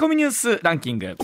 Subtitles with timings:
[0.00, 1.14] コミニュースランキング。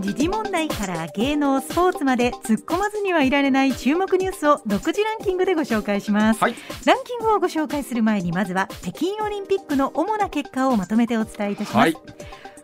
[0.00, 6.54] 時事問題から芸能スポーツまで突っ込まずにはいられない注目ニュースを独自ランキングでご紹介します、はい。
[6.86, 11.96] ランキングをご紹介する前にまずは北京オリンピックの主な結果をまとめてお伝えいたします、はい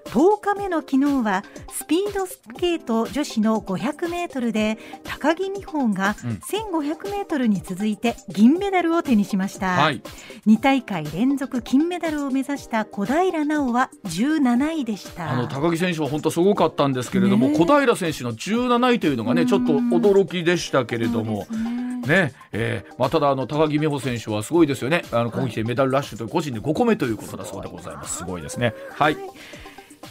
[0.06, 6.30] 10日目の昨日はスピードスケート女子の500メートルで高木美帆がうん。
[6.46, 10.02] 1500メートルに続いて銀メダルを手にしました、はい。
[10.46, 15.30] 2大会連続金メダルを目指した小平奈緒は17位でした。
[15.30, 17.58] あの高木選手は本当すごかったんですけれども、ねえ。
[17.58, 19.48] 小平選手の17位というのがねうん。
[19.48, 21.46] ちょっと驚きでしたけれども。
[21.50, 28.74] ねねえーまあ、ただあの高木美帆選手はすごいですよねあの今季でメダルラッシュという個人で5個目ということだそうでございますすごいですね。
[28.92, 29.16] はい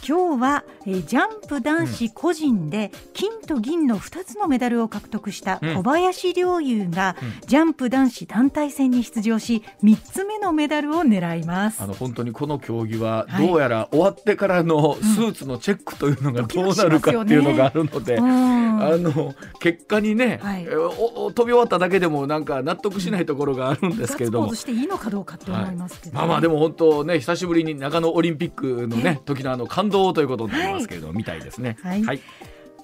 [0.06, 5.76] 今日は、えージャンプ男子個人で金と銀の2つのメダルを獲得したうん。
[5.78, 7.48] 小林陵侑が、うん。
[7.48, 11.82] ジャンプ男子団体戦に出場し3つ目のメダルを狙います。
[11.82, 13.48] あの本当にこの競技ははい。
[13.48, 18.82] どうやら終わってからのスーツのチェックというのがどうなるかっていうのがあるので、うん。
[18.84, 20.66] あの結果にね、はい。
[20.68, 24.46] えおお飛び終わっただけでもなんか納得しないところがあるんですけれども。
[24.46, 29.20] ガッツポーズしていいのかどうかって思いますけど、まあまあでも本当ね久しぶりに長野オリンピックのね。
[29.24, 31.76] 時のあの感動ということになりますけれども、みたいですね。
[31.82, 32.04] はい。
[32.04, 32.20] はい、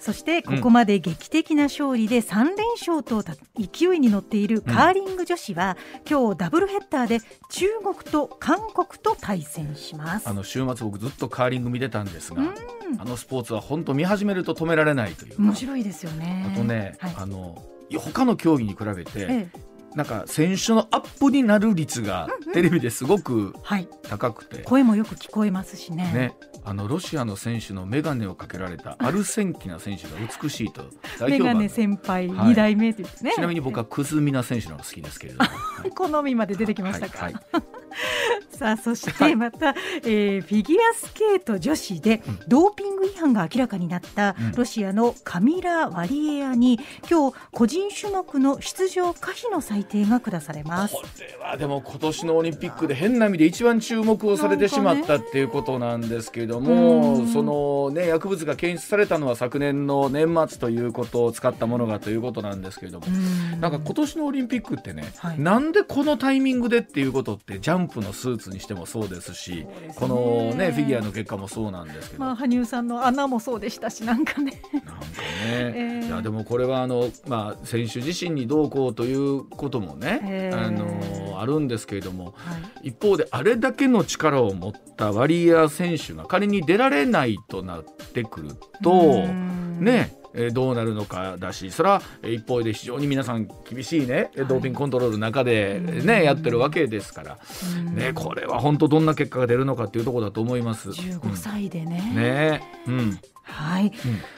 [0.00, 5.76] そしてここまで劇的な勝利で3連勝とた勢いに乗っているカーリング女子は、
[6.08, 10.28] 今日ダブルヘッダーで中国と韓国と対戦します。
[10.28, 12.54] あの週末僕ずっとカーリング見てたんですが、うん。
[12.98, 15.36] あのスポーツは本当見始めると止められないという。
[15.36, 16.50] か、面白いですよね。
[16.52, 17.14] あとね、はい。
[17.16, 17.62] あの
[17.98, 30.10] 他の競技に比べて、ええなんか選手のアップになる率がテレビですごくはい、高くて、声もよく聞こえますしねね、あのロシアの選手の眼鏡をかけられた アルセンキナ選手が
[30.42, 30.84] 美しいと
[31.18, 35.90] 大評判で先輩はい2代目ですね、ちなみに僕はクズミナ選手の方が好きですけれども、はい。
[35.94, 37.32] 好みまで出てきましたか、はい。
[37.32, 37.81] はい
[38.50, 42.38] さあそしてまた、えーフィギュアスケート女子でうん。
[42.48, 44.52] ドーピング違反が明らかになったうん。
[44.52, 46.78] ロシアのカミラ・ワリエアに
[47.10, 50.94] 今日個人種目の出場可否の裁定が下されます。
[50.94, 57.28] これはでも今年のオリンピックで変な意味で一番注目をされてしまったっていうことなんですけれども、うん。
[57.28, 63.60] そのね薬物が検出されたのは昨年の年末ということを使ったものがということなんですけれども、うん。
[63.60, 65.40] なんか今年のオリンピックってね、はい。
[65.40, 69.92] なんでこのタイミングでっていうことってジャンプのスーツにしてもそうですしね。
[69.96, 74.60] このねフィギュアの結果もそうなんですけど、まあ羽生さんの穴もそうでしたしなんかね。
[74.72, 75.04] なんかね、
[75.46, 82.88] えーいやでもこれはあの、まあ、選手自身にどうこうということもね、えーあのあるんですけれどもはい。
[82.88, 88.50] 一方であれだけの力を持ったワリエア選手が仮に出られないとなってくる
[88.82, 89.78] とうん。
[89.80, 94.46] ねえーどうなるのかだしそれはえー一方で非常に皆さん厳しいねはい。
[94.46, 97.38] ドーピングコントロールの中でうんねやってるわけですから、
[97.86, 97.94] うん。
[97.94, 100.90] ね、これは本当どんな結果が出るのかっていうところだと思います。
[100.90, 102.16] 15歳でね,、うん。
[102.16, 103.92] ねうんはい、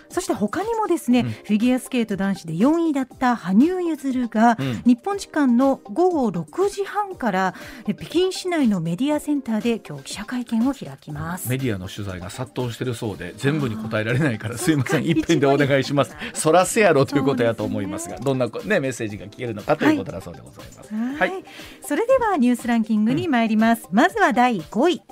[0.08, 1.30] そして他にもですね、うん。
[1.30, 4.82] フィギュアスケート男子で4位だった羽生結弦が、うん。
[4.84, 7.54] 日本時間の午後6時半から
[7.86, 11.48] え北京市内のメディアセンターで今日記者会見を開きます。
[11.48, 15.06] メディアの取材が殺到してるそうで全部に答えられないからすいません。
[15.06, 16.16] 一遍でお願いします。
[16.32, 20.94] そらせやろということやと思いますがどんなこねメッセージが聞けるのかということだそうでございます。
[20.94, 21.44] はい、はい。
[21.82, 25.02] それではニュースランキングに参ります、まずは第5位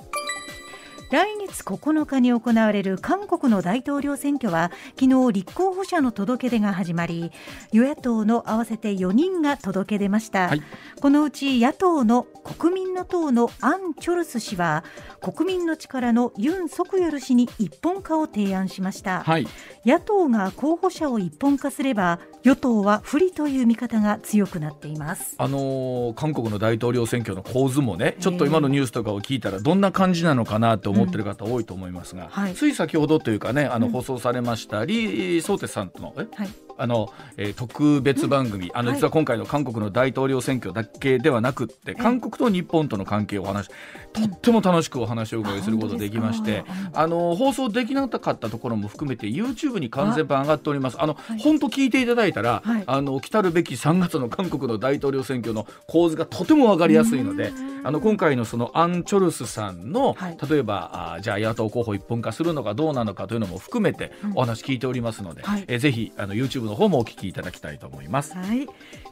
[1.13, 7.31] 来月9日に行われる韓国の大統領選挙は昨日立候補者の届け出が始まり
[7.71, 10.63] 与野党の合わせて4人が届け出ました、はい。
[10.99, 14.83] このうち野党の国民の党のアン・チョルス氏は
[15.21, 19.47] 国民の力のユン・ソクヨル氏に一本化を提案しました、はい。
[19.85, 25.35] 野党が候補者を一本化すれば与党は不利という見方が強くなっています。
[25.37, 32.53] あのー韓国の大統領選挙の構図もねちょっと今のニュースとかを聞いたらどんな感じなのかなと思ってる方多いと思いますが、はい。
[32.53, 33.91] つい先ほどというかねあのうん。
[33.93, 36.27] 放送されましたリ・ソーテさんとのえ？
[36.35, 38.97] はいあの、えー特別番組、あのはい。
[38.97, 43.71] 実は今回の韓国の大統領選挙だけではなくって、韓国と日本との関係をお話し
[44.13, 46.63] とっても楽しくお話をお伺いすることができまして
[46.93, 51.01] あの放送できなかったところも含めて YouTube に完全版上がっております。
[51.01, 52.83] あの、本当聞いていただいたら、はい。
[52.85, 57.51] あの来たるべき3月の韓国の大統領選挙の構図がとても分かりやすいので
[57.83, 60.37] あの今回のそのアン・チョルスさんの、はい。
[60.49, 64.31] 例えばあじゃあ野党候補一本化するのかどうなのかというのも含めてうん。
[64.35, 65.65] お話聞いておりますので、はい。
[65.67, 68.35] えぜひあの YouTube の方もお聞きいただきたいと思います。
[68.35, 68.67] はい、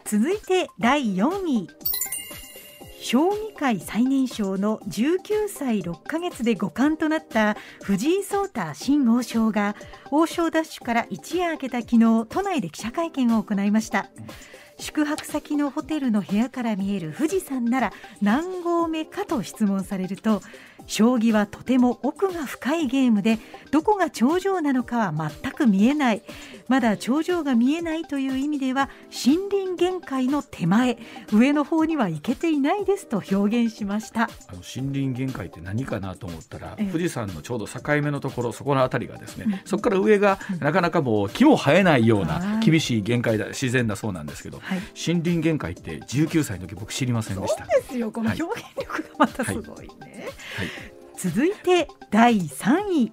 [0.05, 1.69] 続いて第4位。
[3.03, 9.75] 将棋界最年少の19歳6ヶ月で五冠となった藤井聡太新王将が
[10.11, 14.11] 王将ダッシュから一夜明けた昨日都内で記者会見を行いました。
[14.77, 20.41] 宿泊先のホテルの部屋から見える富士山なら何合目かと質問されると
[20.87, 23.39] 将棋はとても奥が深いゲームで
[23.71, 26.21] どこが頂上なのかは全く見えない。
[26.67, 30.97] まだ頂上が見えないという意味では森林限界の手前。
[31.31, 34.23] 上の方には行けていないですと表現しました。
[34.23, 36.91] あの森林限界って何かなと思ったら、ええ。
[36.91, 42.65] 富士山のちょうど境目のところそこの辺りがですね、そこから上がなかなかもう木も生えないようはない。
[42.65, 44.79] 厳しい限界だ自然だそうなんですけど、はい。
[44.79, 47.65] 森林限界って19歳の時僕知りませんでした。
[47.65, 48.11] ですよ。
[48.11, 48.41] このはい。
[48.41, 50.10] 表現力がまたすごいね、はい
[51.17, 53.11] 続いて第3位。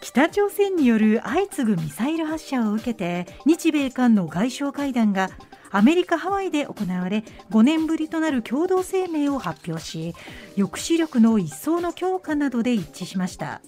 [0.00, 5.30] 北朝鮮による相次ぐミサイル発射を受けて日米韓の外相会談が
[5.70, 10.14] アメリカ・ハワイで行われ5年ぶりとなる共同声明を発表し
[10.54, 13.62] 抑止力の一層の強化などで一致しました。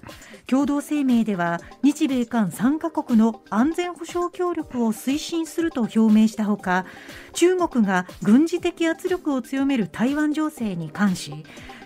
[0.46, 6.84] 共同声明では日米韓3カ国の安全保障協力を推進すると表明したほか
[7.32, 11.44] 中国が軍事的圧力を強める台湾情勢に関し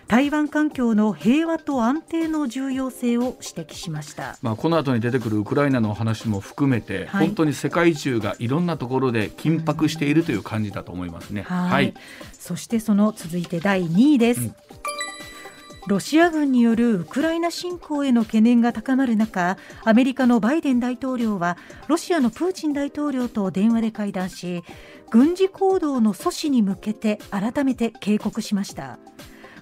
[0.08, 4.38] 台湾環境の平和と安定の重要性を指摘しました。
[4.40, 7.26] まあ、この後に出てくるウクライナの話も含めて、はい。
[7.26, 11.42] 本当に世界中がいろんなところで緊迫しているという感じだと思いますね。
[11.42, 11.92] はい、
[12.32, 14.54] そしてその続いて第2位です、うん。
[15.88, 21.56] ロシア軍によるウクライナ侵攻への懸念が高まる中アメリカのバイデン大統領は
[21.86, 24.62] ロシアのプーチン大統領と電話で会談し
[25.10, 28.98] 軍事行動の阻止に向けて改めて警告しました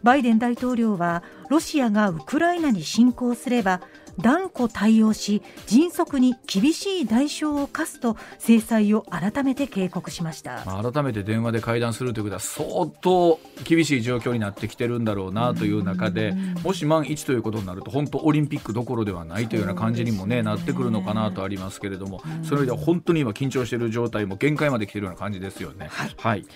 [0.03, 3.81] バイデン大統領はロシアがウクライナに侵攻すれば
[4.19, 10.63] 断固対応し迅速に厳しい代償を課すと制裁を改めて警告しました。
[10.65, 25.89] まあ、改めて電話で会談するということは相当厳しい状況になってきてるんだろうなという中でもし万一ということになると本当オリンピックどころではないというような感じにも、ね、なってくるのかなとありますけれどもそれでは本当に今緊張している状態も限界まで来ているような感じですよね。
[25.91, 26.47] はいはい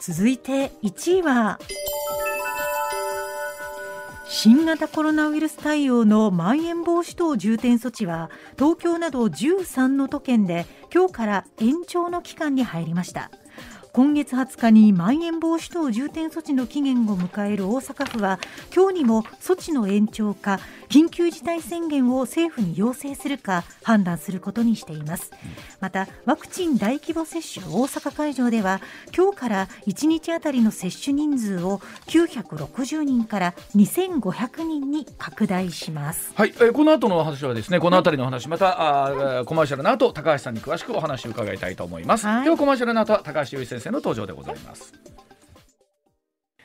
[0.00, 1.58] 続いて1位は
[4.32, 13.32] 新型コロナウイルス対応のまん延防止等重点措置は東京など13の都県で今日から延長の期間に入りました。
[13.92, 18.38] 今月20日にまん延防止等重点措置の期限を迎える大阪府は
[18.74, 25.32] 今日にも措置の延長か緊急事態宣言を政府に要請するか判断することにしています。
[25.80, 28.80] またワクチン大規模接種大阪会場では
[29.16, 36.32] 今日から1日あたりの接種人数を960人から2500人に拡大します。
[36.36, 42.44] はい、えーこの後の話はですねこの辺りの話またあーコマーシャルの後高橋さんに詳しくお話を伺いたいと思います、はい。
[42.44, 44.92] ではコマーシャルの後は高橋由依先生の登場でございます。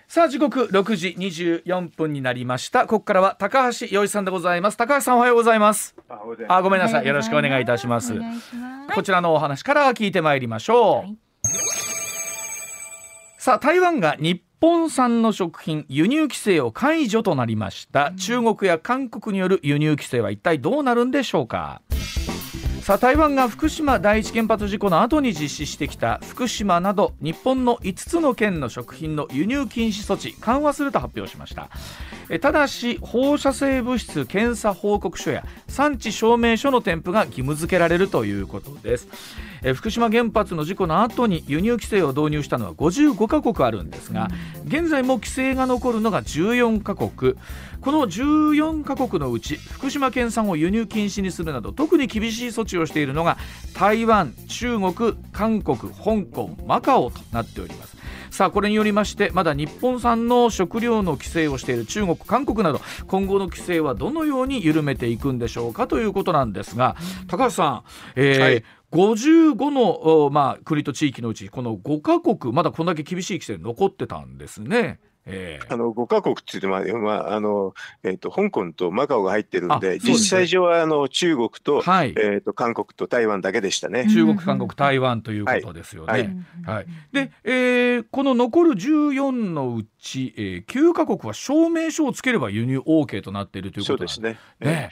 [0.07, 2.87] さあ時刻6時24分になりました。
[2.87, 4.77] ここからは高橋洋一さんでございます。
[4.77, 5.95] 高橋さんおはようございます。
[6.47, 7.07] あごめんなさい。
[7.07, 8.13] よろしくお願いいたします。
[8.93, 11.17] こちらのお話から聞いてまいりましょう、はい。
[13.37, 21.81] さあ台湾が日本産の食品輸入規制を解除となりました、中国や韓国による輸入規制は一体どうなるんでしょうか？
[22.85, 31.71] さあ台湾が福島第一原発事故の後に実施してきた福島など日本の5つの県の食品の輸入禁止措置緩和すると発表しました。
[32.29, 39.07] えただし放射性物質検査報告書や産地証明書の添付が義務付けられるということです。
[39.65, 44.27] え福島原発の事故の後に輸入規制を導入したのは55カ国あるんですが
[44.65, 47.35] 現在も規制が残るのが14カ国。
[47.81, 53.37] この14カ国のうち福島県産を輸入禁止にするなど特に厳しい措置をしているのが
[53.75, 57.95] 台湾中国韓国香港マカオとなっております。
[58.31, 67.83] さあこれによりましてまだ日本産の食料の規制をしている中国韓国など今後の規制はどのように緩めていくんでしょうかということなんですが高橋さん、
[68.15, 74.99] えーはい55の、おまあ、国と地域のうちこの5カ国まだこんだけ厳しい規制残ってたんですね。
[75.25, 77.73] えーあの5カ国っていうのは、まああの
[78.03, 84.07] えー、と香港とマカオが入ってるんで、ですね実際上はあの中国と,、はい、えー、と韓国と台湾だけでしたね。
[84.07, 86.11] 中国、韓国、台湾ということですよね。
[86.11, 86.29] はい
[86.65, 94.37] はいで、えーこの残る14のうち、えー9カ国は証明書をつければ輸入 OK となっているということですね。
[94.59, 94.91] ね。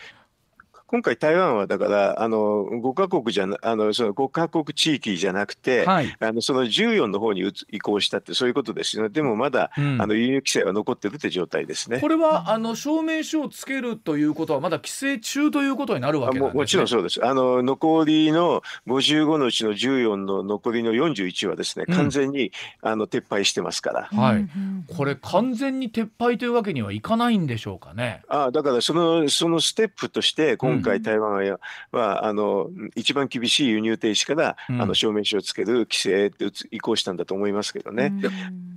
[0.94, 6.16] 今回台湾はだからあの5カ国じゃなあのその5カ国地域じゃなくて、はい。
[6.20, 9.10] あのその14の方に移移行したってそういうことですよね。
[9.10, 12.10] でもまだ、うんあの輸入規制は残ってるって状態ですねこ。
[12.10, 17.26] れはあの証明書をつけるということはまだ規制中ということになるわけなんです、ね、あももちろんそうです。
[17.26, 22.52] あの残りの55のうちの14の残りの41はですね、うん完全に、
[22.84, 24.22] あの撤廃してますから。
[24.22, 24.48] はい
[24.96, 28.22] これ完全に撤廃というわけにはいかないんでしょうかね。
[28.28, 31.00] あだからそのそのステップとして今うん。
[31.00, 31.60] 回台湾は,、
[31.92, 34.82] はあの一番厳しい輸入停止から、うん。
[34.82, 38.14] あの証明書をつける規制って移移行したんだと思いますけどね。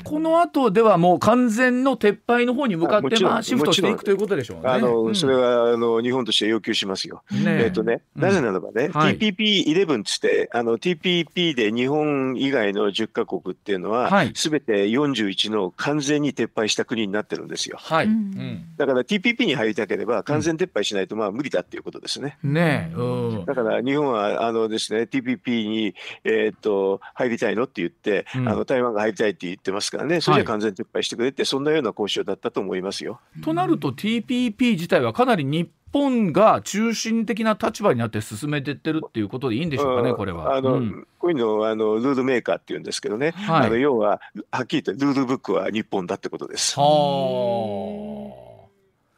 [0.06, 4.68] この後ではもう完全の撤廃の方に向かってまあシフトしていくということでしょうね。
[4.68, 5.14] あの、うん。
[5.16, 7.25] それはあの日本として要求しますよ。
[7.32, 7.66] ねえ。
[7.66, 9.18] っ、とね、うんなぜならばね、はい。
[9.18, 17.76] TPP11 つって、あの TPP で日本以外の10カ国っていうのははい、すべ、て41の完全に撤廃した国になってるんですよ。
[17.80, 18.14] はい、ううん。
[18.14, 22.38] んだから TPP に入りたければ完全撤廃しないとまあ無理だっていうことですね。
[22.44, 22.92] ね
[23.44, 28.48] だから日本はあのですね TPP に、えーっと入りたいのって言って、うん。
[28.48, 33.20] あの台湾が入りたいって言ってますからね、それじゃ完全撤廃してくれって、そんなような交渉だったと思いますよ。
[33.42, 40.54] となると TPP 自体はかなり日本が中心的な立場になって進めてってるっていうことでいいんでしょうかね、うんこれは。
[40.54, 44.20] あの、うんこういうのをあのルールメーカーって言うんですけどね、はいあの要は
[44.52, 46.78] はっきり言ってルールブックは日本だってことです。
[46.78, 48.05] はあ。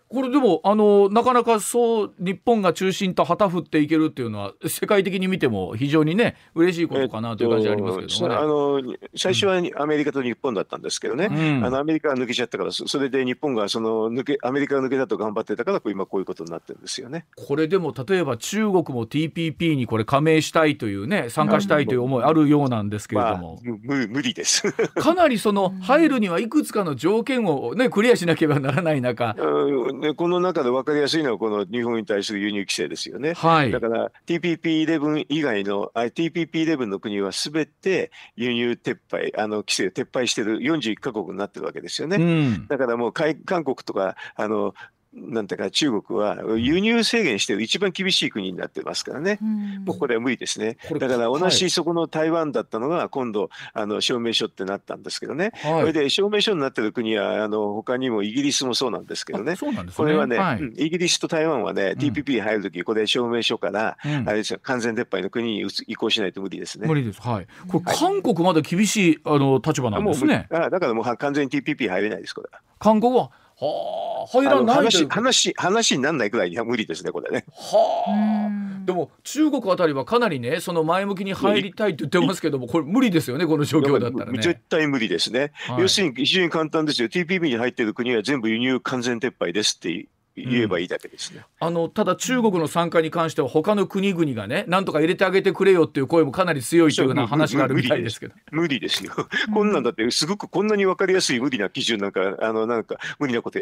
[0.08, 8.34] これでもあのなかなかそう日本が中心と旗振っていけるっていうのは世界的に見ても非常にね嬉しいことかなという感じありますけどもね。
[8.34, 8.82] えっとあの
[9.14, 11.64] 最初はアメリカと日本だったんですけどね、うん。
[11.64, 17.26] あのアメリカが抜けちゃったから、そそれで日本がその抜けアメリカが抜けたと頑張ってたから、今こういうことになってるんですよね。
[17.36, 24.72] これでも例えば中国も TPP にこれ加盟したいというね参加したいという思いあるようなんですけれまあども、無無理です。
[24.72, 29.97] かなりその入るにはいくつかの条件をねクリアしなければならない中、うん。
[29.97, 33.34] でこの中で分かりやすいのは、この日本に対する輸入規制ですよね。
[33.34, 42.16] はいだから TPP11 以外の、あ TPP11 の国はすべて輸入撤廃、あの規制を撤廃している41カ国になってるわけですよね。
[42.16, 44.74] うん、だからもう海韓国とか、あの
[45.14, 49.38] なんていうか、中国は輸入制限している一番厳しい国になってますからね。
[49.84, 50.76] もうこれは無理ですね。
[50.98, 55.52] だから同はいじそこの台湾だったのが今度あの証明書ってなったんですけどね。
[55.54, 59.56] はいそれで証明書になってる国はあの他にもイギリスもそうなんですけどあね。
[59.56, 59.96] そうなんですね。
[59.96, 66.86] これはね、はいうんイギリスと台湾はね、ん TPP に入るとき、これ証明書から、うんあれですよ、完全撤廃の国に移移行しないと無理ですね。
[66.86, 67.20] 無理です。
[67.20, 67.46] はい。
[67.68, 70.46] これ韓国まで厳しいあの立場なんですね。
[70.50, 72.48] あだからもうは完全に TPP 入れないです、これ。
[72.78, 77.44] 韓国ははあ入らない話話話にならないくらいには無理ですね、これね。
[77.50, 78.84] はあ。
[78.84, 84.38] でも中国あたりはかなりねその前向きに入りたいって言ってますけどもこれ無理ですよねこの状況だったらね。
[84.40, 85.52] 絶対無理ですね。
[85.54, 87.08] はい要するに非常に簡単ですよ。
[87.08, 90.06] TPP に入っている国は全部輸入完全撤廃ですって
[90.44, 91.42] 言えばいいだけですね。
[91.60, 98.34] あのただ中国の参加に関しては他の国々がねなんとか入れてあげてくれよっていう声もかなり強いというような話があるみたいですけど。
[98.50, 99.12] 無理ですよ。
[99.52, 103.58] こんなんだって、すごくこんなに分かりやすい無理な基準なんか、あの、なんか、無理なこと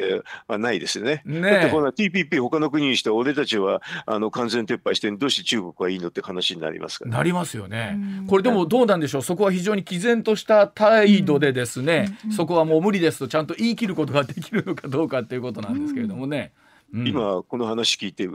[0.49, 1.23] はないですよね。
[1.25, 7.13] ねえだってこの TPP 他の国にして、俺たちは、あの、完全撤廃して、どうして中国はいいのって話になりますから。
[7.13, 8.27] なりますよねうん。
[8.27, 16.53] これでもどうなんでしょうそこは非常に毅然とした態度でですね、そこはもう無理ですとちゃんと言い切ることができるのかどうかっていうことなんですけれどもね。
[16.61, 18.29] うん今、この話聞いて、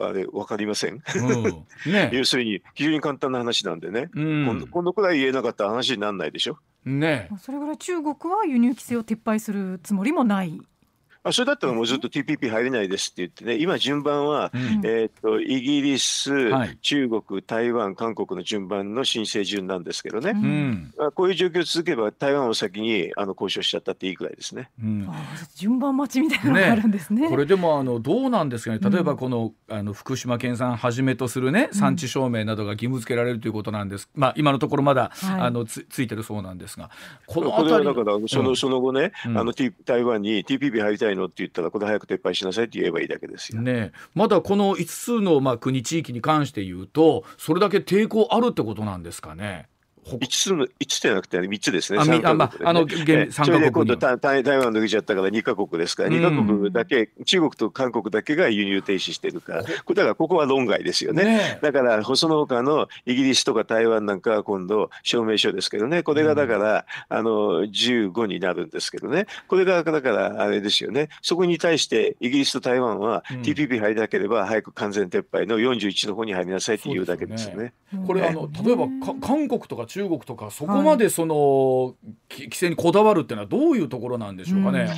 [0.00, 1.02] あれ、分かりません？
[1.16, 4.10] うん、ね 要するに、非常に簡単な話なんでね。
[4.14, 6.58] うん、今度くらい言えなかったら話にならないでしょ？
[6.84, 10.60] ねそれぐらい中国は輸入規制を撤廃するつもりもない。
[11.24, 14.60] あそれだったらもうずっと TPP 入れないですって言ってね、今順番は、うん。
[14.84, 16.76] えーっと、イギリス、はい。
[16.82, 20.30] 中国、台湾、韓国の順番の申請順なんですけどね。
[20.30, 20.44] うん。
[20.44, 24.70] うんあこういう状況続けば台湾を先にあの交渉しちゃったっていいくらいですね。
[24.82, 25.08] うん。
[25.56, 27.28] 順番待ちみたいなのがあるんですね。
[27.28, 28.78] これでもあのどうなんですかね。
[28.78, 35.40] 例えばこの,、あの福島県産はじめとするね産地証明などが義務付けられるということなんです、まあ今のところまだ、はい。
[35.40, 36.90] あのつついてるそうなんですが。
[37.26, 38.56] このこれはだからその,、うん。
[38.56, 39.38] その後ね、うん。
[39.38, 43.62] あの T 台湾に TPP 入りたいのって言ったらこれ早く撤廃しなさいって言えばいいだけですよ。
[43.62, 49.68] ねまだこの5つのまあ国地域に関して言うとそれだけ抵抗あるってことなんですかね。
[50.04, 51.98] ほ5つの5つじゃなくて3つですね。
[51.98, 56.14] あみ三カ国あまああのえ現それで今度た台台湾抜けちゃったから2カ国ですから、うん。
[56.16, 61.24] 2カ国だけ、中国と韓国だけが輸入停止してるから、だからここは論外ですよね。
[61.24, 73.42] ねだから、その他のイギリスとか台湾なんかは今度、証明書ですけどね、これがだから、あの15になるんですけどね、これがだから、あれですよね、そこに対してイギリスと台湾はうん。
[73.42, 77.72] TPP 入りたければ、早く完全撤廃の41の方に入りなさいっていうだけですよね。
[78.06, 81.94] これあの例えばか韓国とか中国とかそこまでその、
[82.28, 84.92] き規制にこだわるっていうのはどういうところなんでしょうかね。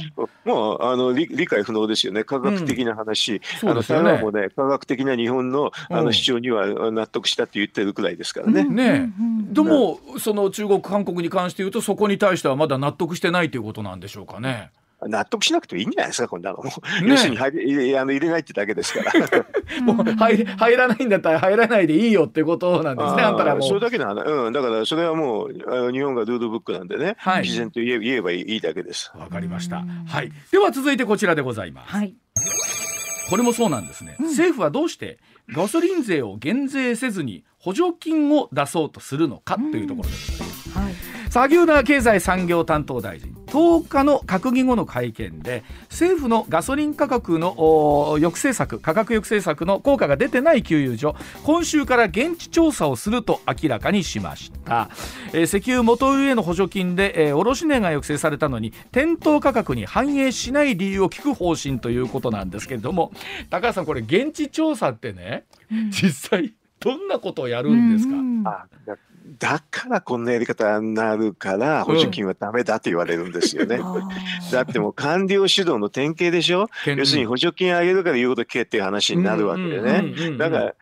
[0.46, 4.04] もうあの理理解不能ですよね、科学的な話、そうあのですよね。
[4.04, 6.06] 台湾もね、科学的な日本のあうん。
[6.06, 8.64] の主張には納得したって言ってるくらいですからね。
[8.64, 14.70] ねうんうんでもその中国韓国に関して言うとそこに対してはまだ納得してないということなんでしょうかね。
[15.08, 16.62] 納得しなくてもいいんじゃないですか、こんなの。
[16.62, 16.70] ね
[17.02, 19.82] 要するに入あの入れないってだけですから。
[19.82, 23.22] もう入れ入らないんだったら入らないでいいよってことなんですね。
[23.22, 29.12] あんたらもそうれだけの話、うん、だからそれはもうあの日本がルールブックなんでね、はい自然と言え言えばいいいいだけです。
[29.16, 30.04] わかりましたうん。
[30.06, 30.32] はい。
[30.50, 31.92] では続いてこちらでございます。
[31.92, 32.14] はい。
[33.28, 34.16] これもそうなんですね。
[34.20, 40.70] 政府はどうしてガソリン税を減税せずに補助金を出そうとするのかというところです。
[40.70, 40.94] はい。
[41.36, 43.36] 萩生田経済産業担当大臣。
[43.48, 47.54] 10日の閣議後の会見で政府のガソリン価格の
[48.16, 51.14] 抑制策価格抑制策の効果が出てない給油所
[51.44, 54.90] 今週から現地調査をすると明らかにしました、
[55.32, 63.12] えー、石油元売りへの補助金で、えー、卸値が抑制されたのに店頭価格に反映しない理由を聞く方針ということなんですけれども
[63.48, 68.38] 高橋さんこれ現地調査ってね、うん、実際どんなことをやるんですか、うん。
[68.40, 68.66] うん、あ
[69.38, 73.78] だからこんなやり方になるから補助金はダメだと言われるんですよね。
[74.52, 76.68] だってもう官僚主導の典型でしょ？
[76.86, 80.36] 要するに補助金あげるから言うこと聞けっていう話になるわけでね。
[80.38, 80.74] だから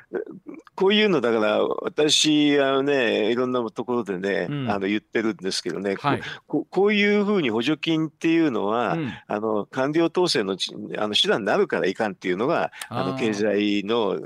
[0.75, 10.57] こういうのだから私はねいろんなところでね、うん、あの言ってるんですけどね、はい、ここういうふうに補助金っていうのは、うん、あの官僚統制の
[10.99, 14.19] あの手段になるからいかんっていうのがあの経済の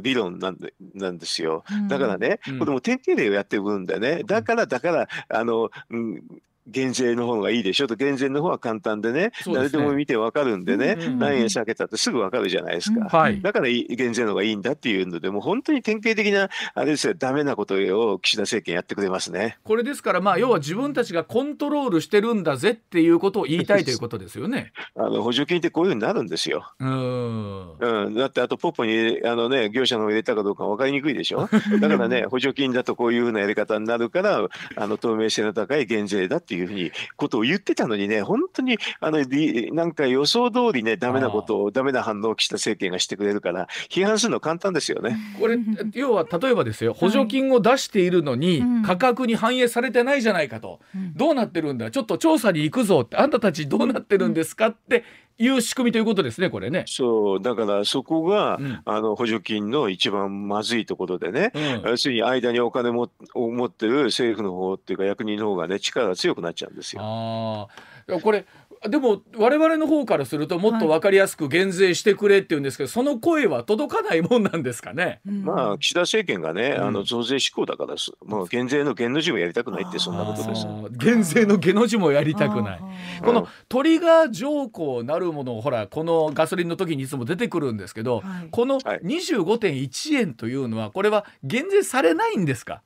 [0.00, 1.64] 理論なんでなんですよ。
[1.88, 4.22] だからね、これも典型例をやってる分でね。
[4.24, 6.22] だからだからあの、うん
[6.66, 19.58] 減税の方がいいでしょと減税の方は簡単でね、ね、誰でも見てわかるんでね、何円下げたってすぐわかるじゃないですか、はい、だから減税の方がいいんだっていうのでもう本当に典型的なあれですよダメなことを岸田政権やってくれますね。
[19.64, 24.72] これですからまあ要は自分たちがコントロールしてるんだぜっていうことを言いたいということですよね。
[24.96, 26.72] あの補助金ってこういうふうになるんですよ。
[26.78, 27.78] うん。
[27.78, 31.48] うん、だってあとポッポにあのね業者の入れたかどうか分かりにくいでしょ。
[31.80, 39.18] だからね補助金だとこういうふうなやり方になるからあの透明性の高い減税だっていうふうにことを言ってたのにね、本当にあの
[39.72, 45.18] なんか予想通りね、ダメなことを、ダメな反応を岸田政権がしてくれるから、批判するの簡単ですよね。
[45.40, 45.58] これ、
[45.94, 50.80] 要は例えばですよ、補助金を出しているのに、価格に反映されてないじゃないかと、
[51.16, 55.04] どうなってるんだ、ちょっと調査に行くぞって、あんたたちどうなってるんですかって
[55.42, 56.84] いう仕組みということですね、これね。
[56.86, 67.02] そう、だからそこが、うん、あの補助金の一番まずいところでね、うん、要するに間にお金もを持ってる政府の方っていうか、役人の方がね、力が強くなっちゃうんですよ。
[67.02, 67.66] あ
[68.22, 68.44] これ
[68.88, 75.20] でも我々の方からするともっと分かりやすく減税してくれって言うんですけど、はい、その声は届かないもんなんですかね？
[75.24, 80.66] まあ岸田政権がね、あの増税志向だからもう減税の減の字もやりたくないってそんなことです。
[80.92, 82.80] 減税の減の字もやりたくない。
[83.22, 92.82] このトリガー条項なるものほらこのガソリンの時にいつも出てくるんですけど、はい、この25.1円というのはこれは減税されないんですか？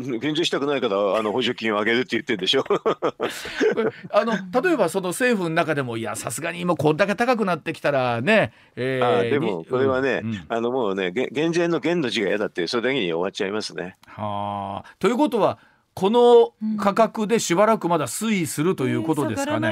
[0.00, 2.64] 減税したくないからあの補助金を上げるって言ってるでしょ。
[4.10, 4.32] あの
[4.62, 13.96] 例えばその政府の中でもいやさすがに今こんだけ高くなってきたらね、えー、あでもこれはね、うんあのもうね減税の減の字が嫌だってそれだけに終わっちゃいますね。
[14.06, 14.94] はあ。
[14.98, 15.58] ということは
[15.94, 19.68] この価格でしばらくまだ推移するということですかね。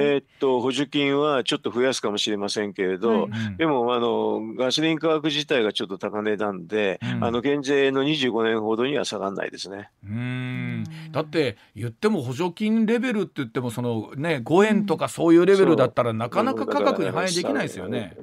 [0.00, 9.90] えー、っと補助金はちょっと増やすかもしれませんけれど、はい、でもあのガソリン価格自体がちょっと高値なんで、うん、あの減税の25年ほどには下がらないですね。
[10.04, 10.84] うん。
[11.12, 18.16] だって言っても補助金レベルって言ってもそのね5円とかそういうレベルだったらなかなか価格に反映できないですよね。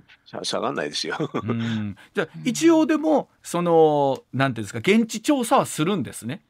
[0.43, 1.17] 下がらないですよ。
[2.13, 6.41] じゃあ一応でもそのなんていうんですか現地調査はするんですね。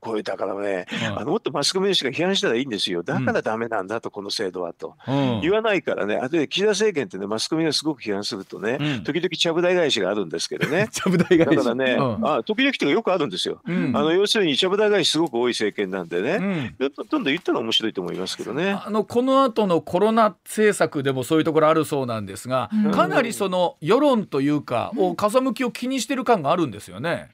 [0.00, 11.56] これだからね、うん、あのもっとマスコミの人が批判したらいいんですよ、だからだめなんだと、この制度はと、うん、言わないからね、あとで岸田政権ってね、マスコミがすごく批判するとね、うん、時々ちゃぶ台返しがあるんですけどね、 ちゃぶ台返し。
[11.56, 18.80] だからね、あ時々とかよくあるんですよ、あの要するにちゃぶ台返しすごく多い政権なんでね、どんどん言ったら面白いと思いますけどね。
[18.84, 27.30] あのこの後のコロナ政策でもそういうところあるそうなんですが、かなりその世論というか、を風向きを気にしてる感があるんですよね。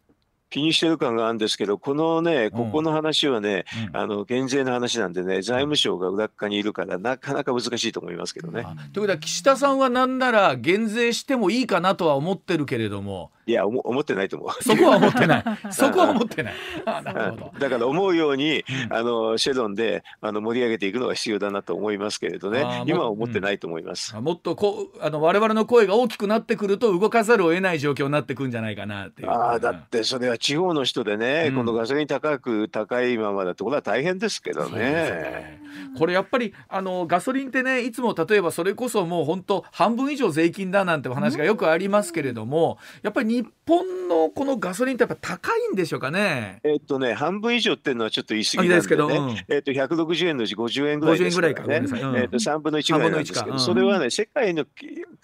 [0.57, 8.63] 気にしてる感があるんですけど、このね、ここの話はね、うん、あの減税の話なんでね、財務省が裏側にいるから、なかなか難しいと思いますけどね。
[8.63, 14.65] ということは、岸田さんはなんなら減税してもいいかなとは思ってるけれども、いや思ってないと思う。
[14.65, 15.45] そこは思ってない。
[15.71, 16.55] そこは思ってない。
[16.85, 17.53] なるほど。
[17.61, 22.83] だから思うように、あのシェドンであの盛り上げていくのが必要だなと思いますけれどね。
[22.87, 24.17] 今は思ってないと思います。
[24.17, 29.31] うん、もっとこうあの我々の声が大きくなってくると動かざるを得ない状況になってくんじゃないかなっていう。
[29.31, 34.79] ああだってそれは地方の人でね、うん、このガソリン高く高いままだとこれは大変ですけどね。
[34.79, 35.61] ね。
[35.99, 46.61] これやっぱりあのガソリンってねいつも例えばそれこそもう本当半分以上税金だなんてお話がよくありますけれども、やっぱり日本のこのガソリンってやっぱ高いんでしょうかね？
[46.63, 51.75] えっとね、半分以上っていうのはちょっと言い過ぎなんで、ね、ど、うん、えっと160円のうち50円ぐらいですからね。
[51.75, 54.65] 円ぐらいか、うん、えっと3分の1ぐらいなんですけど、うん、それはね世界の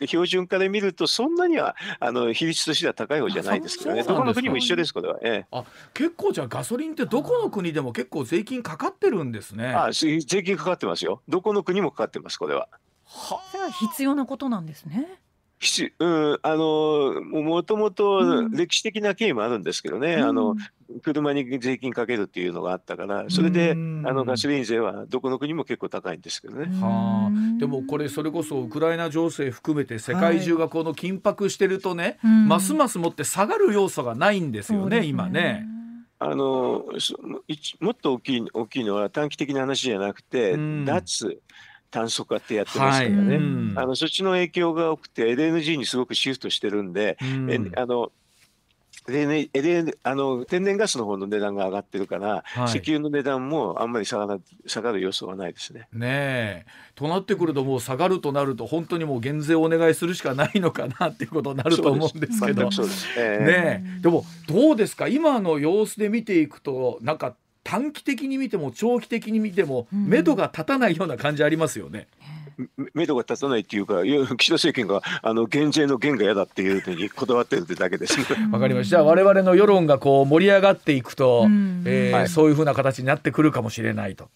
[0.05, 4.03] 標準化で見るとそんなにはあの比率としては高い方じゃないですけどね。
[4.03, 5.19] どこの国も一緒ですこれは。
[5.23, 9.69] ええ、あ結構じゃあガソリンってどこの国でも結構税金かかってるんですね。
[9.69, 11.23] あ税金かかってますよ。
[11.29, 12.69] どこの国もかかってますこれは。
[13.05, 15.21] はあ、必要なことなんですね。
[15.63, 20.57] 必うん、あのもともと歴史的な経緯もあるんですけどね、あの
[21.03, 26.67] 車に税金かけるっていうのがあったからそれであうんのガソリン税はどこの国も結構高いんですけどね。
[26.81, 32.49] はあ、でもこれそれこそウクライナ情勢含めて世界中がこの緊迫してるとね、うん。
[32.49, 35.65] ますますもって下がる要素がないんですよね今ね。
[36.19, 36.85] あの
[37.81, 40.85] もっと大きい大きいのは短期的な話じゃなくて、うん。
[40.85, 41.41] 脱
[41.93, 43.75] 炭素化ってやってますからね、うん。
[43.77, 47.51] あのそっちの影響が多くて LNG にすごくシフトしてるんで、うん。
[47.51, 48.11] えあの
[49.09, 52.65] LN LN あの天然ガスの方の値段が上がってるから、はい。
[52.67, 55.89] 石油の値段もあんまり下がら下がる要素はないですね。
[55.93, 56.67] ねえ。
[56.95, 62.71] となってくるともう下がるとなると本当にもう減税をお願いするしかないのかなっていうことになると思うんですけど。
[62.71, 64.01] でねえ。
[64.01, 65.09] でもどうですか？
[65.09, 72.09] 今の様子で見ていくとなんか短期的に見ても長期的に見てもうん目処が立たないような感じありますよね。
[72.77, 78.25] め目処が立たないっていうか、いや岸田政権があの減税の減が嫌だっていうのにこだわってるってだけですね。
[78.53, 78.91] わかりました。
[78.91, 84.29] じゃあ我々の世論がこう盛り上がっていくと、うんえーはいそういうふうな形になってくるかもしれないと。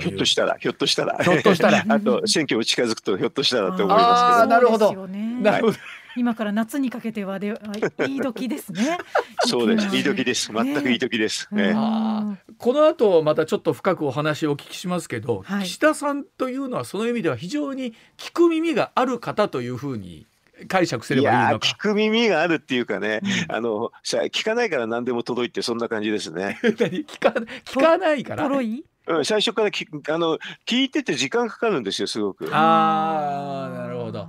[0.00, 1.22] ひょっとしたら、ひょっとしたら。
[1.22, 5.08] ひょっとしたら あと、選挙も近づくと、ひょっとしたらと思いあますけーなるほど
[5.42, 5.78] なるほど。
[6.16, 7.58] 今から夏にかけてはでは
[8.06, 8.98] いい時ですね。
[9.42, 9.48] ど。
[9.48, 9.94] そうです。
[9.96, 10.52] いい時でです。
[10.52, 11.48] 全くいい時です。
[11.52, 20.26] うんええあーこの後またちょっと深くお話をお聞きしますけど、はい岸田さんというのはその意味では非常に聞く耳がある方というふうに
[20.66, 21.76] 解釈すれいばいいのかやー聞。
[21.76, 26.58] く耳があるっていうかね、あのさ聞かないから何でも届いてそんな感じですね。
[26.78, 27.04] 何？
[27.04, 27.28] 聞か
[27.64, 28.46] 聞かないから。
[28.46, 32.48] うん、最初からきあの聞いてて時間かかるんですよすごく。
[32.54, 34.26] ああなるほど。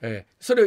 [0.00, 0.66] えーそれを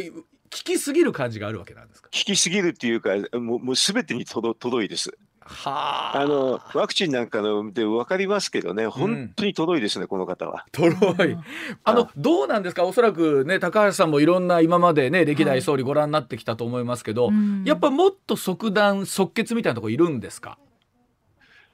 [0.51, 2.09] 聞きすぎる感じがあるわけなんですか？
[2.11, 5.17] 聞きすぎるっていうかもうもう全てに届届いです。
[5.43, 10.65] はあのワクチンなんかので分かりますけどね本当に届いですね、この方は。
[10.71, 10.93] とろ
[11.25, 11.37] い。
[11.83, 12.83] あのあどうなんですか？
[12.83, 20.57] おそらくね高橋さんもいろんな今までね歴代総理ご覧になってきたと思いますけど、うんやっぱもっと即断即決みたいなとこいるんですか？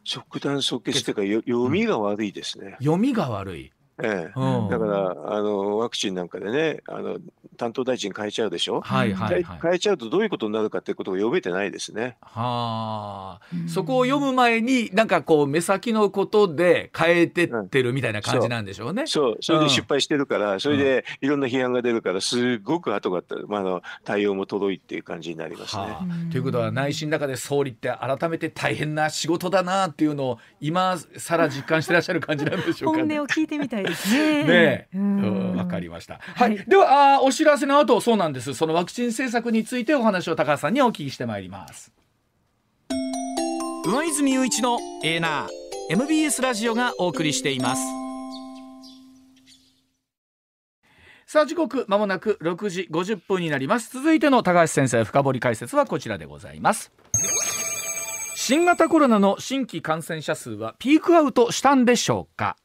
[0.04, 2.78] 即断即決っていうかよ読みが悪いですね。
[2.80, 4.40] 読みが悪い、ええ。
[4.40, 7.18] うん、だからあのワクチンなんかでねあの
[7.58, 9.60] 担当大臣変えちゃうでしょ、はいはいはい。
[9.62, 12.16] 変えちゃうとどういうことになるかっていうことを読めてないですね。
[12.22, 13.68] はあ、うん。
[13.68, 19.08] そこを読む前になんかこう目先のことで変えてってるみたいな感じなんでしょうね。
[19.08, 19.38] そう。
[19.42, 19.64] それうん。
[19.66, 25.82] で失敗してるから、それでいろんな批判が出るからすごく後が、まあ、あの対応も届いっていう感じになりますね。
[25.82, 26.04] はあ。
[26.04, 26.30] うん。
[26.30, 33.20] ということは内心の中で総理って改めて大変な仕事だなっていうのを今さら実感してらっしゃる感じなんでしょうか本ね。
[33.20, 34.88] 音を聞いてみたいね。
[35.56, 36.16] わかりました。
[36.16, 38.54] は、はいいではあーお知らせの後そうなんです。
[38.54, 41.92] そのワクチン政策についてお話を高橋さんにお聞きしてまいります。
[43.86, 45.50] 上泉雄一のエーナー
[45.92, 47.82] MBS ラジオがお送りしています。
[51.26, 56.90] さあ時刻まもなく6時50分になります続いての高橋先生深掘り解説はこちらでございます
[58.34, 62.56] 新型コロナの新規感染者数はピークアウトしたんでしょうか？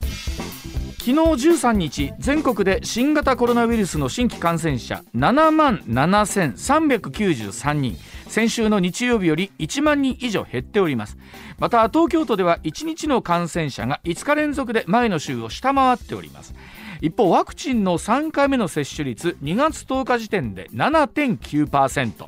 [1.05, 7.97] 昨日13日全国で新型コロナウイルスの新規感染者7万7393人。
[8.29, 11.19] 先週の日曜日より1万人以上減っております。
[11.59, 16.55] また東京都では1日の感染者が5日連続で前の週を下回っております。
[17.01, 22.27] 一方ワクチンの3回目の接種率2月10日時点で7.9%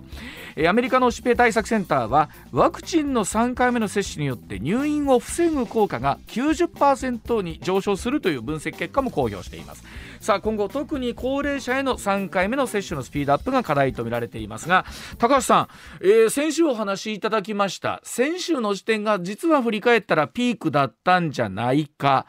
[0.66, 9.84] アメリカの疾病対策センターはワクチンの3回目の接種によって入院を防ぐ効果が90%に上昇するという分析結果も公表しています。
[10.20, 14.86] さあ今後特に高齢者への3回目の接種のスピードアップが課題と見られていますが
[15.18, 15.68] 高橋さん、
[16.00, 18.00] えー先週お話しいただきました。
[18.02, 22.26] 先週の時点が実は振り返ったらピークだったんじゃないか。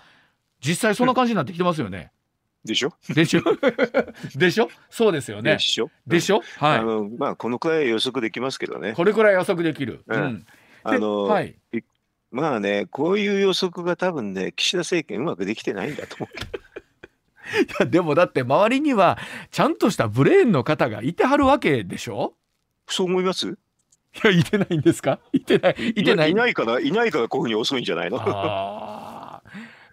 [0.66, 2.12] 実際そんな感じになってきてますよね。
[2.66, 2.94] でしょ？
[3.14, 3.42] でしょ？
[4.36, 4.70] でしょ？
[4.90, 5.60] そうですよねで。
[5.60, 5.90] しょ？
[6.08, 6.42] でしょ？
[6.58, 8.94] はあのまあこのくらい予測できますけどねい。。
[8.94, 10.04] これくらい予測できる。
[10.08, 10.46] うんうん
[10.84, 11.56] あの、ではい。
[12.32, 16.36] まあねこういう予測が多分ね岸田政権うまくできてないんだと思う。
[17.62, 19.18] いやでもだって周りには
[19.52, 22.34] ちゃんとしたブレーンの方がいてはるわけでしょ？
[22.88, 23.48] そう思います？
[23.50, 23.56] い
[24.24, 25.20] やいてないんですか？
[25.34, 28.18] いてないいてないいないからいないからこういうふうに遅いんじゃないの？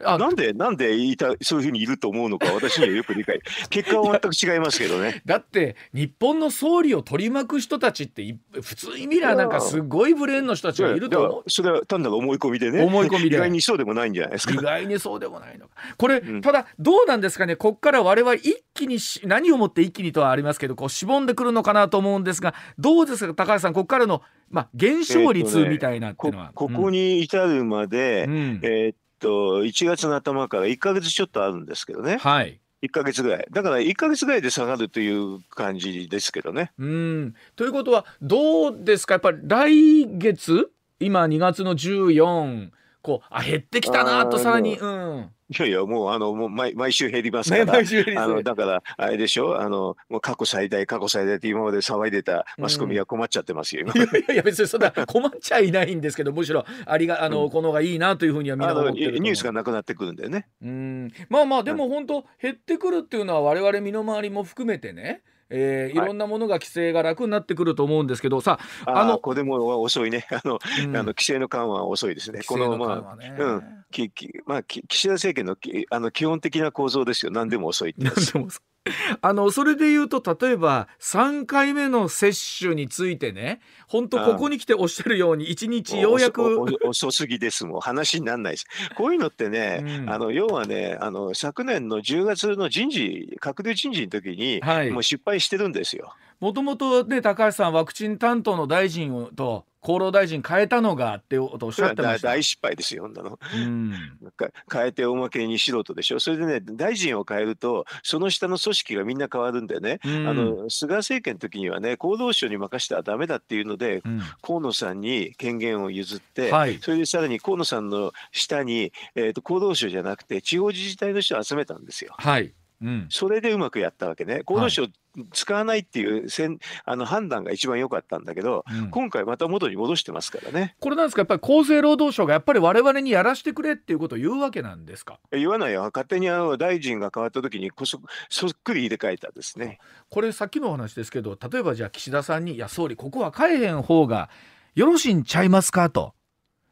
[0.02, 3.40] なんでなんでいたそういうふうにいると思うのか私にはよく理解。
[3.70, 5.22] 結果は全く違いますけどね。
[5.24, 11.50] だって日本の総理を取り巻く人たちってい普通に見りゃなんかすごいブレーンの人たちがいると思う。
[11.50, 12.82] それは単なる思い込みでね。
[12.82, 13.36] 思い込みで。
[13.36, 14.54] 意外にそうでもないんじゃないですか。
[14.54, 14.56] 意。
[14.56, 15.72] 外にそうでもないのか。
[15.96, 16.40] これ、うん。
[16.40, 17.56] ただどうなんですかね。
[17.56, 23.72] こっから我々一気にし何をもって一気にとはありますけどこうしぼんでくるのかなと思うんですがどうですか高橋さん。
[23.72, 28.60] こっからの、まあ、減少率みたいなっていこうのは、ここに至るまで、うん、うん。
[28.62, 32.18] えーっと1月の頭から1ヶ月ちょっとあるんですけどね。
[32.18, 32.58] はい。
[32.82, 33.46] 1か月ぐらい。
[33.50, 36.72] だから1か月ぐらいで下がるという感じですけどね。
[36.78, 37.34] うん。
[37.54, 39.14] ということはどうですか？
[39.14, 40.70] やっぱり来月？
[40.98, 44.78] 今2月の14こうあ減ってきたなとさらに。
[44.78, 47.64] うんいやいや、もう、あの、もう毎、毎週減りますから。
[47.64, 49.60] ね毎週減りあの、だから、あれでしょ？
[49.60, 53.82] あの、もう過去最大、過去最大って今まで騒いでたマスコミは困っちゃってますよ。
[53.82, 60.46] 今いやいやいや別にそんな 困っちゃいないんですけどむしろありがあの、うんこの方がいいなというふうにはみんな思っニュースがなくなってくるんでね。
[60.62, 70.26] うんまあまあでも本当減ってくるっていうのは我々身の回りも含めてね、えーいはいろんなものが規制が楽になってくると思うんですけどさああのの、これも遅いね。
[70.32, 72.42] あの、うんあの、規制の緩和は遅いですね。
[72.46, 77.32] この、規制のまあ、緩和ねうんき、き、まあ、き岸田政権のき、あの、基本的な構造ですよ。
[77.32, 78.32] 何でも遅いってやなんつ。
[78.32, 78.60] でもそ
[79.20, 88.66] あのそれで言うと例えば3回目の接種についてね本当ここに来ておっしゃるように1日ようやく遅すぎですもん話にならないです。
[88.96, 96.14] こういうのってね、 うんあの要はねあの昨年の10月の人事閣僚人事の時に、はいもう失敗してるんですよ。
[96.40, 102.28] もともとね高橋さんワクチン担当の大臣をと厚労大臣変えたのがっておっしゃってました。
[102.28, 103.38] 大 大失敗ですよ、ほんなの。
[103.54, 103.92] うん
[104.36, 106.20] か変えておまけに素人でしょ。
[106.20, 122.14] それでね、大臣を変えると、その下の組織がみんな変わるんでね、うんあの菅政権の時にはね、厚労省に任せたらダメだっていうので、うん河野さんに権限を譲って、はいそれでさらに河野さんの下に、えー、と厚労省じゃなくて、地方自治体の人を集めたんですよ。
[122.18, 124.42] はい、うん、それでうまくやったわけね。
[124.46, 124.86] 厚労省
[125.32, 130.74] 使わないっていうせんあの判断が一番良かったんだけど、うん今回また元に戻してますからね。
[130.80, 131.20] これなんですか？
[131.20, 135.18] やっぱり厚生労働省がやっぱり我々にやらしてくれっていうことを言うわけなんですか？
[135.30, 135.82] 言わないよ。
[135.92, 139.78] 勝手にあの大臣が変わった時にこそそっくり入れ替えたですね。
[140.10, 144.30] これさっきのお話ですけど例えばじゃあ岸田さんに「いや総理ここは変えへん方が
[144.74, 146.14] よろしいんちゃいますか?」と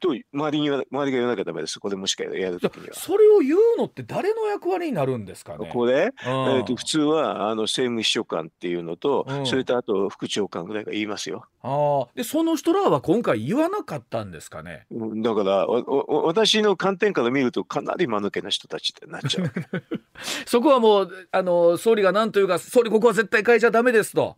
[0.00, 1.78] と周りには周りが言わなきゃダメです。
[1.78, 2.94] これもしかやるじゃ時には。
[2.94, 5.70] それを言うのって誰の役割になるんですかね？
[5.72, 11.44] これ、うんえー、と普通はあの政務秘書官っていうのと、うんそれとあと副長官ぐらいが言いますよ。
[11.62, 14.86] あーでその人らは今回言わなかったんですかね？
[14.90, 19.52] うんだから私の観点から見るとかなり間抜けな人たちってなっちゃう。
[20.46, 24.36] そこはもうあの総理が何というか総理ここは絶対変えちゃダメですと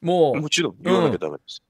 [0.00, 1.62] もうもちろん言わなきゃダメです。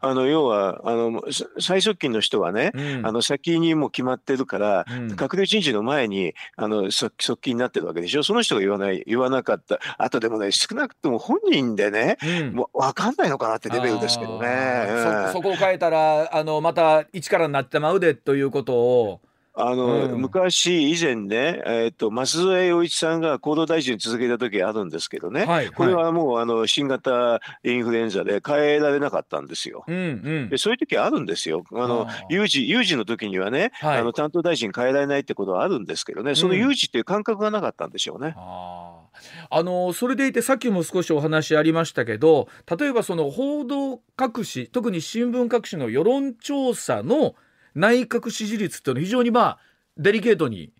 [0.00, 3.06] あの要はあのさ最側近の人はね、うん。
[3.06, 5.06] あの先にもう決まってるから、うん。
[5.12, 8.22] 閣僚人事の前にあの側側近になってるわけでしょ？
[8.22, 9.78] その人が言わない言わなかった。
[9.98, 12.54] あとでもね少なくとも本人でね、うん。
[12.54, 14.86] もう分かんないのかなってレベルですけどね。
[15.28, 19.20] そそこを変えたらあのまた一からなってまうでということを
[19.56, 20.20] あの、うん。
[20.20, 29.84] 昔以前ね、えー、と舛添洋一さんが厚労大臣続けた時あるんですけどね、はいこれはもうあの新型インフルエンザで変えられなかったんですよ。
[29.86, 29.98] うんう
[30.46, 30.48] ん。
[30.50, 31.64] でそういう時あるんですよ。
[31.72, 33.98] あの有事有事の時にはね、はい。
[33.98, 38.34] あの担当大臣変えられないってことはあるんですけどね、そのうん有事っていう感覚がなかったんでしょうね。
[38.36, 39.04] あー。
[39.50, 47.34] あのそれでいてさっきも少しお話ありましたけど例えばその報道各紙特に新聞各紙の世論調査の
[47.74, 49.58] 内閣支持率っていうのは非常にまあ
[49.96, 50.72] デリケートに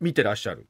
[0.00, 0.66] 見てらっしゃる。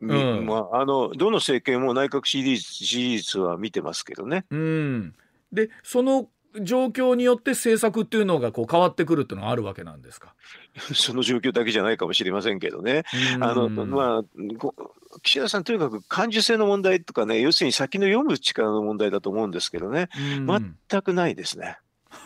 [0.00, 4.44] みうんまあ、あのどの政権も内閣支持率支持率は見てますけどね。
[4.50, 5.14] うん、
[5.52, 6.28] でその
[6.60, 10.34] 状況によって政策っていうのがこう変わってくるっていうのがあるわけなんですか？
[10.94, 13.04] その状況だけじゃないかもしれませんけどね。
[13.40, 14.24] あのまあ
[14.58, 14.74] こ
[15.22, 21.78] 岸田さんとにかく感受性の問題とかね要するに先の読む力の問題だと思うんですけどねうん全くないですね。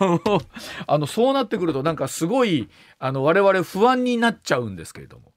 [0.87, 5.33] あのそうなってくるとなんかすごいあの我々不安になっちゃうんですけれども。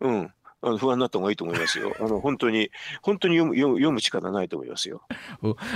[0.00, 1.96] うんあの不安になった方がいいと思いますよ。
[1.98, 5.02] あの本当に本当に読む読む読む力ないと思いますよ。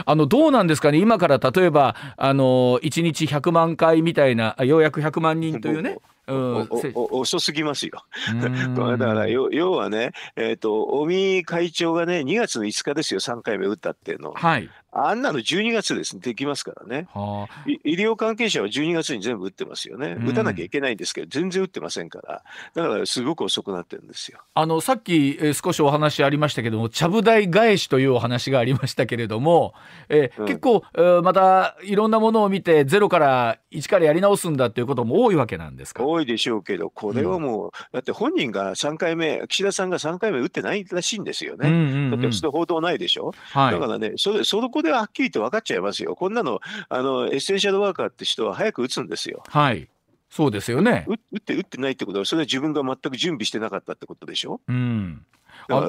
[0.04, 0.98] あのどうなんですかね？
[0.98, 5.98] 今から例えばあの1日100万回みたいなあようやく100万人というね。
[6.26, 6.68] うん
[7.10, 8.02] 遅すぎますよ。
[8.30, 14.32] うん だから要要はね、えっ、と尾身会長がね2月の5日ですよ3回目打ったっていうの。
[14.32, 14.70] はい。
[14.96, 17.08] あんなの12月ですできますからね。
[17.12, 20.16] はあ、い医療関係者は12月に全部打ってますよね。
[20.18, 22.42] うん打たなきゃいけないんですけど、全然打ってませんから。
[22.74, 24.38] だからすごく遅くなってるんですよ。
[24.54, 29.74] あのさっき、えー少しお話ありましたけどもちゃぶ台返しというお話がありましたけれども、
[30.08, 36.04] えーうん結構、えーまたいろんなものを見てゼロから1からやり直すんだということも多いわけなんですか？
[36.04, 41.70] 多いでしょうけど、これはもう、だって本人が3回目、岸田さんが3回目打ってないらしいんですようんうね。
[41.70, 46.14] んうんだってそれ報道ないでしょ、はいだからねそれ、そこではっきりと分かっちゃいますよ。
[46.14, 49.42] こんなの、あのエッセンシャルワーカーって人は早く打つんですよ。
[49.48, 49.88] はい、
[50.30, 51.04] そうですよね。
[51.08, 54.60] 打打って打ってないってことは、それは自分が全く準備してなかったってことでしょ？
[54.68, 55.24] うん、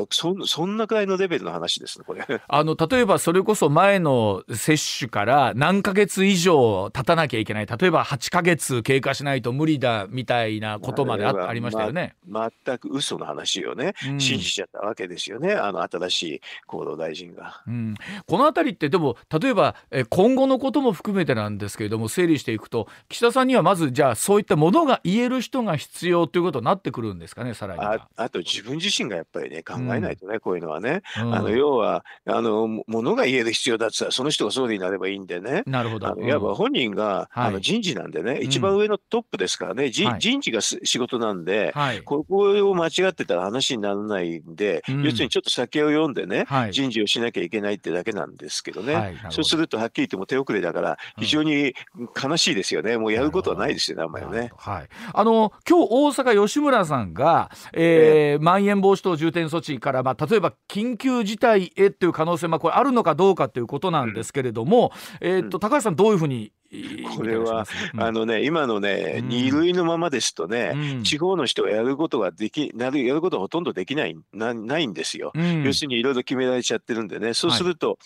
[0.10, 2.26] そそんなくらいのレベルの話ですねこれ。
[2.48, 12.16] あの例えばそれこそ前の接種から何ヶ月以上経たなきゃいけない例えば8ヶ月経過しないと無理だみたいなことまであありましたよね。
[12.28, 17.62] ま、全く嘘の話をね、うん信じちゃったわけですよねあの新しい厚労大臣が。
[17.68, 28.02] うん、この辺りってでも例えばえー今後のことも含めてなんですけれども整理していくと岸田さんにはまずじゃあそういったものが言える人が必要ということになってくるんですかねさらに。
[28.16, 31.36] あと自分自身がやっぱりね考えないとね、こういうのはね、うん。
[31.36, 35.64] あの要はあのもものが言える必要だって言ったらその人が総理になればいいんでね。
[35.66, 36.08] なるほど。
[36.08, 37.48] あのいわば本人が、はい。
[37.48, 38.44] あの人事なんでね、ん。
[38.44, 40.20] 一番上のトップですからね、じはい。
[40.20, 42.02] 人事がす仕事なんで、はい。
[42.04, 42.38] ここ
[42.70, 45.04] を間違ってたら話にならないんで、うん。
[45.04, 46.74] 要するにちょっと先を読んでね、はい。
[46.74, 49.32] 人事をしなきゃいけないってだけなんですけどね、ど。
[49.32, 51.74] そうするとはっきり言っても手遅れだから、非常に
[52.22, 54.52] 悲しいですよね、もうやることはないですよね、あんまりね。
[54.58, 64.92] はい、あの今日大阪吉村さんが、えーまん延防止等重点措置から、まあ、例えば緊急事態へっていう可能性、まあ、これあるのかどうかということなんですけれども、
[65.22, 67.74] えー、と高橋さんどういうふうにえーこれは見てらっしゃいます？
[67.98, 69.30] あのね、今のね、うん。
[69.30, 71.04] 二類のままですとね、うん。
[71.04, 75.32] 地方の人がやることができ、なる、やることはほとんどできない、なないんですよ。
[75.36, 75.64] うん。
[75.64, 78.00] 要するにいろいろ決められちゃってるんでね、そうすると、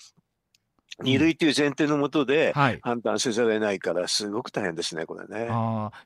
[1.02, 5.48] 二類という前提のもとではい判断せざるを得ないから、すごく大変ですね、これね。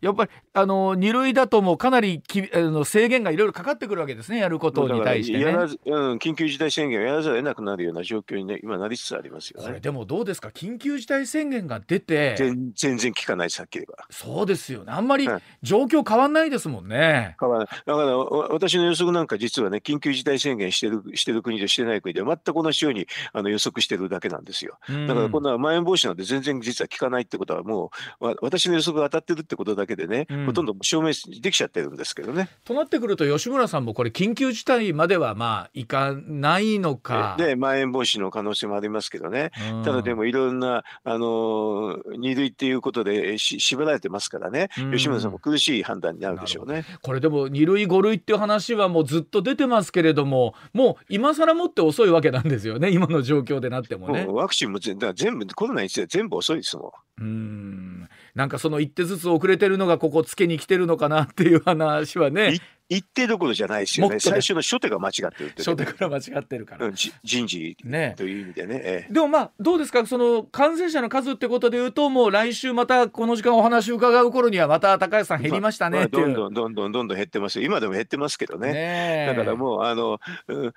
[0.02, 5.46] やっぱりあの二類だともうかなりきあの制限がいろいろかかってくるわけですねやることに対してね。
[5.46, 9.68] やらず、うん、緊急事態宣言をやらざるを得なくなるような状況にね、今なりつつありますよね。
[9.68, 10.50] これでもどうですか？
[10.50, 14.06] 緊急事態宣言が出て全全然効かないです、はっきり言えば。
[14.12, 17.36] そうですよねあんまりはい状況変わんないですもんね。
[17.40, 24.73] 変わらないだからわ私の予測なんか実はね、緊急事態宣言してるしてる国としてない国で全く同じようにあの予測してるだけなんですよ。
[25.08, 30.46] だからこんなまん延防止なんて全然実は効かないってことはもうわ私の予測が当たってるってことだけでね、うん。
[30.46, 32.50] ほとんど証明できちゃってるんですけどね。
[32.64, 37.36] となってくると吉村さんもこれ緊急事態まではまあいかないのか。
[37.38, 39.52] で、まん延防止の可能性もありますけどね。
[39.72, 39.84] うん。
[39.84, 44.92] ただでもいろんな、あのー二類っていうことでし縛られてますからね、うん。
[44.92, 46.86] 吉村さんも苦しい判断になるでしょうね。
[47.02, 52.92] これでも2類5類っていう話はもうずっと出てますけれどももう今更もって遅いわけなんですよね。
[52.92, 54.26] 今の状況でなってもね。
[54.28, 56.92] ワクチンも全部コロナについては全部遅いですもん。
[57.22, 64.20] うんなんかその一手ずつ遅れてるのがここつけに来てるのかなっていう話はねい一定どころじゃないですよね。
[64.20, 66.88] 最初の初手が間違ってるって初手から間違ってるから。
[66.88, 68.82] うんじ人事ねという意味でね。
[68.84, 70.06] ええでもまあどうですか？
[70.08, 76.26] その感染者の数ってことでいうともう来週またこの時間お話伺う頃にはまた高橋さん減りましたまあねっていう。
[76.26, 77.66] どんどんどんどんどんどん減ってますよ。
[77.66, 78.74] 今でも減ってますけどね。
[78.74, 80.74] ねえだからもうあの、うん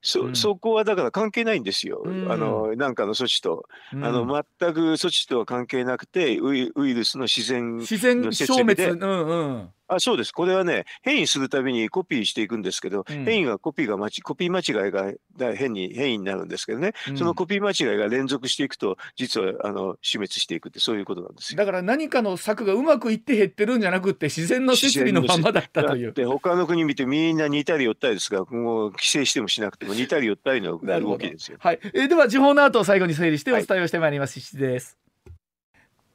[0.00, 0.36] そうん。
[0.36, 2.30] そこはだから関係ないんですよ、うん。
[2.30, 4.04] あのなんかの措置と、うん。
[4.04, 4.26] あの
[4.60, 8.82] 全く措置とは関係なくてウイルスの自然自然の消滅。
[8.84, 10.32] うんうんあそうです。
[10.32, 13.24] これはね変異するたびにコピーしていくんですけど、うん。
[13.24, 17.16] 変異がコピーがまちコピー間違いがだ変に変異になるんですけどね、うん。
[17.16, 21.58] そのコピー間違いが連続していくと実はあの死滅していくってそういうことなんですよ。
[21.58, 26.06] だから何かの策がうまくいって減ってるんじゃなくって自然の設備のままだったという。
[26.06, 26.12] だっ。
[26.12, 31.58] て他の国見てみんな似たり寄ったりですがもう規制してもしなくても似たり寄ったりの動きですよ。
[31.60, 35.07] はい、えーでは時報の後を最後に整理してお伝えをしてまいります、石井です。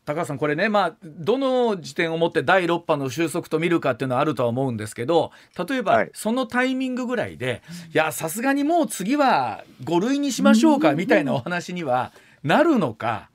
[0.05, 5.31] 高橋さんこれねまあどの時点をもって第6波の収束と見るかっていうのはあるとは思うんですけど
[5.67, 6.11] 例えば、はい。
[6.13, 7.61] そのタイミングぐらいで
[7.93, 12.11] いやさすがにもう次は5類にしましょうかみたいなお話には
[12.43, 13.29] なるのか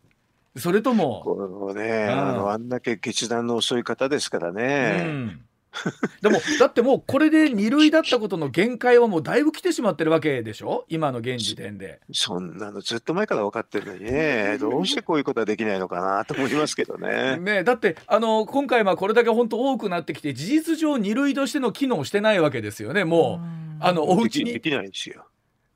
[0.56, 2.18] それとも、このね、うん。
[2.18, 5.04] あのあんだけ決断の遅い方ですからうね。
[5.04, 5.40] ん、
[6.22, 10.84] でもだってもうこれで2類だったことの限界はもうだいぶ来てしまってるわけでしょ？
[10.88, 12.00] 今の現時点で。
[12.12, 17.36] そんなのずっと前から分かってるのにね、どうしてこういうことはできないのかなと思いますけどね。
[17.40, 23.40] ね、だってあの今回はこれだけ本当多くなってきて事実上2類としての機能してないわけですよねも
[23.80, 25.26] う、あのお家にできないんですよ。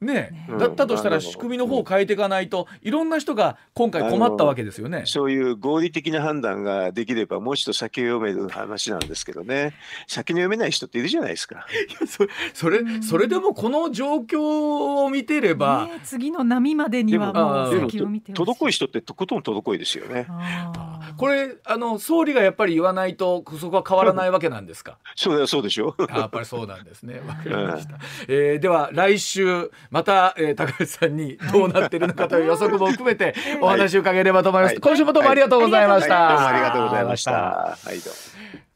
[0.02, 5.04] ね、うんだったとしたら仕組みの方を変えていかないといろんな人が今回困ったわけですよね。
[5.06, 9.74] そういう合理的な判断ができれば、もう一度先を読める話なんですけどね。
[10.06, 11.66] 先の読めない人っているじゃないですか。
[12.06, 20.26] そそれそれでもこの状況を見てれば、ね次の波までにはでももう先を見てほしい人ってとことん滞いですよね。
[21.16, 24.98] これあの総理がやっぱり言わないとそこは変わらないわけなんですか？
[25.16, 26.06] それはそうでしょう。
[26.10, 27.20] あやっぱりそうなんですね。
[27.26, 27.98] わかりました。
[28.28, 34.72] えーでは来週また、えー高橋さんにどうなっているのかという予測も含めて お話を伺えればと思います。
[34.72, 36.14] はい今週もどうもありがとうございました。
[36.14, 37.30] はい、どうもありがとうございました。
[37.32, 38.71] はい、どうも。